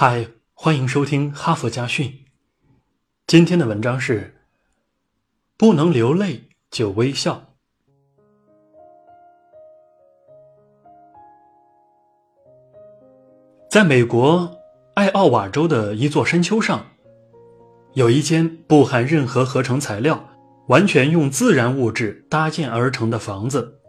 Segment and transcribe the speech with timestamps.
[0.00, 2.20] 嗨，欢迎收听哈佛家训。
[3.26, 4.36] 今天的文章是：
[5.56, 7.46] 不能流泪就微笑。
[13.68, 14.60] 在美国
[14.94, 16.86] 艾奥瓦州的一座山丘上，
[17.94, 20.28] 有一间不含任何合成材料、
[20.68, 23.80] 完全用自然物质搭建而成的房子。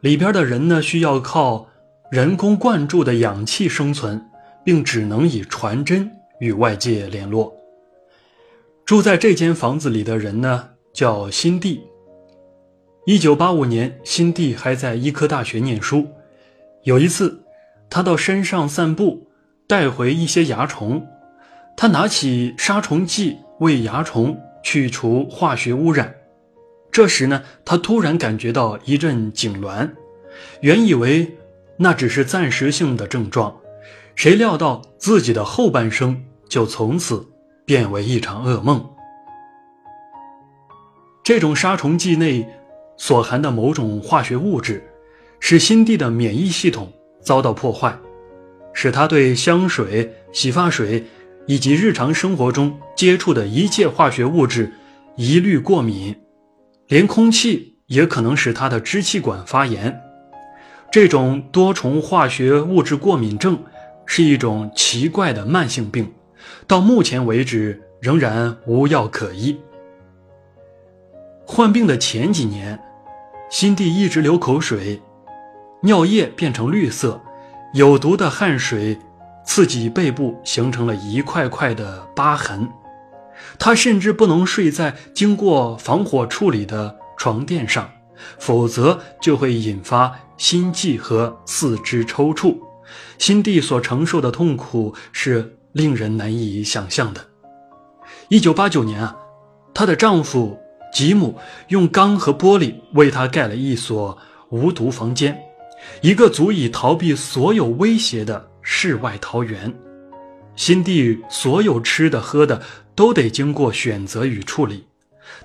[0.00, 1.68] 里边的人呢，需要靠
[2.10, 4.30] 人工灌注的氧气生存。
[4.66, 6.10] 并只能以传真
[6.40, 7.54] 与外界联络。
[8.84, 11.84] 住在这间房子里的人呢，叫辛蒂。
[13.06, 16.08] 一九八五年，辛蒂还在医科大学念书。
[16.82, 17.44] 有一次，
[17.88, 19.28] 他到山上散步，
[19.68, 21.06] 带回一些蚜虫。
[21.76, 26.12] 他拿起杀虫剂为蚜虫去除化学污染。
[26.90, 29.88] 这时呢，他突然感觉到一阵痉挛，
[30.60, 31.36] 原以为
[31.76, 33.56] 那只是暂时性的症状。
[34.16, 37.28] 谁料到自己的后半生就从此
[37.66, 38.82] 变为一场噩梦。
[41.22, 42.48] 这种杀虫剂内
[42.96, 44.82] 所含的某种化学物质，
[45.38, 47.94] 使辛蒂的免疫系统遭到破坏，
[48.72, 51.04] 使他对香水、洗发水
[51.46, 54.72] 以及日常生活中接触的一切化学物质
[55.16, 56.16] 一律过敏，
[56.88, 60.00] 连空气也可能使他的支气管发炎。
[60.90, 63.58] 这种多重化学物质过敏症。
[64.06, 66.14] 是一种奇怪的慢性病，
[66.66, 69.60] 到目前为止仍然无药可医。
[71.44, 72.80] 患病的前几年，
[73.50, 75.02] 辛蒂一直流口水，
[75.82, 77.20] 尿液变成绿色，
[77.74, 78.98] 有毒的汗水
[79.44, 82.68] 刺激背部，形成了一块块的疤痕。
[83.58, 87.90] 他甚至不能睡在经过防火处理的床垫上，
[88.38, 92.56] 否则就会引发心悸和四肢抽搐。
[93.18, 97.20] 辛蒂所承受的痛苦是令人难以想象的。
[98.28, 99.16] 一九八九年啊，
[99.74, 100.58] 她的丈夫
[100.92, 101.38] 吉姆
[101.68, 104.16] 用钢和玻璃为她盖了一所
[104.50, 105.38] 无毒房间，
[106.00, 109.72] 一个足以逃避所有威胁的世外桃源。
[110.54, 112.62] 辛蒂所有吃的喝的
[112.94, 114.86] 都得经过选择与处理，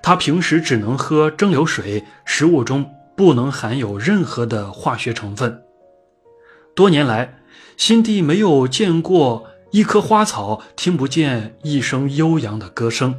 [0.01, 5.61] 她平时只能喝蒸馏水，食物中不能含有任何的化学成分。
[6.73, 7.39] 多年来，
[7.75, 13.15] 辛蒂没有见过一棵花草，听不见一声悠扬的歌声，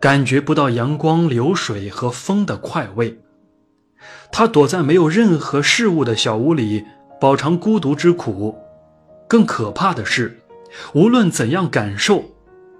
[0.00, 3.20] 感觉不到阳光、流水和风的快慰。
[4.32, 6.84] 他躲在没有任何事物的小屋里，
[7.20, 8.58] 饱尝孤独之苦。
[9.28, 10.40] 更可怕的是，
[10.92, 12.24] 无论怎样感受，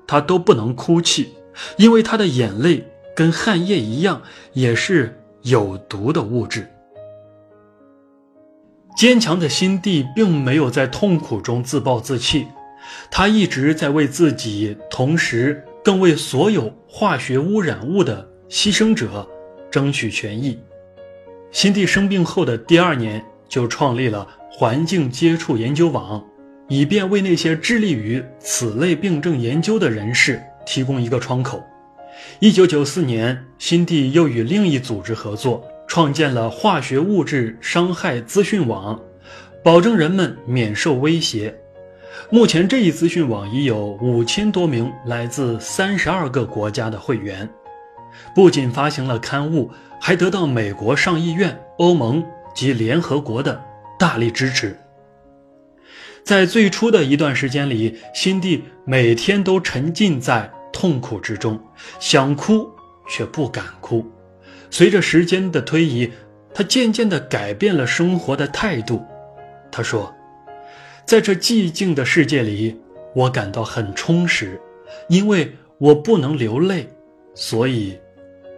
[0.06, 1.34] 他都不能哭泣，
[1.76, 2.84] 因为他的眼泪
[3.14, 6.71] 跟汗液一样，也是有毒的物质。
[8.96, 12.46] 坚强的心地并没有在痛苦中自暴自弃，
[13.10, 19.26] 他一直在为自己，同时更为所有化学污染物的牺牲者
[19.70, 20.58] 争取权益。
[21.50, 26.22] 辛蒂生病后的第二年，就创立了环境接触研究网，
[26.68, 31.62] 以便为那些致力于此类病症研究的人士提供一个窗口。
[32.40, 35.66] 一九九四年，辛蒂又与另一组织合作。
[35.92, 38.98] 创建了化学物质伤害资讯网，
[39.62, 41.54] 保证人们免受威胁。
[42.30, 47.46] 目前，这一资讯网已有五千多名来自三十二个国家的会员。
[48.34, 49.70] 不仅发行了刊物，
[50.00, 52.24] 还得到美国上议院、欧盟
[52.54, 53.62] 及联合国的
[53.98, 54.74] 大力支持。
[56.24, 61.60] 在最初的一段时间里，辛蒂每天都沉浸在痛苦之中，
[62.00, 62.66] 想哭
[63.06, 64.02] 却不敢哭。
[64.72, 66.10] 随着时间的推移，
[66.54, 69.04] 他渐渐地改变了生活的态度。
[69.70, 70.10] 他说
[71.04, 72.80] ：“在这寂静的世界里，
[73.14, 74.58] 我感到很充实，
[75.10, 76.88] 因为我不能流泪，
[77.34, 77.98] 所以，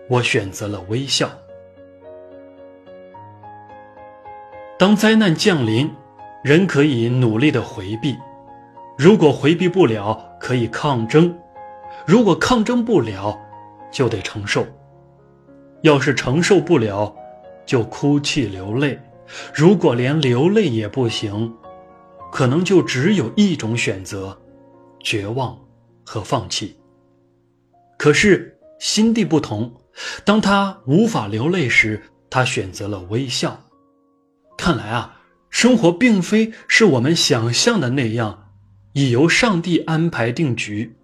[0.08, 1.28] 我选择了微笑。
[4.78, 5.91] 当灾难降临，
[6.44, 8.14] 人可以努力地回避；
[8.96, 11.34] 如果回避不了，可以抗争；
[12.06, 13.37] 如果抗争不了，
[13.90, 14.64] 就得承受。”
[15.84, 17.14] 要是承受不了，
[17.66, 18.98] 就哭泣流泪；
[19.54, 21.54] 如果连流泪也不行，
[22.32, 24.40] 可能就只有一种选择：
[25.00, 25.58] 绝望
[26.02, 26.75] 和放弃。
[27.98, 29.70] 可是心地不同，
[30.25, 33.60] 当他无法流泪时，他选择了微笑。
[34.56, 35.20] 看来啊，
[35.50, 38.52] 生活并非是我们想象的那样，
[38.94, 40.96] 已由上帝安排定局。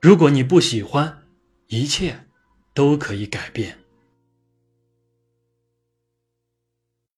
[0.00, 1.18] 如果你不喜欢，
[1.66, 2.20] 一切
[2.72, 3.76] 都可以改变。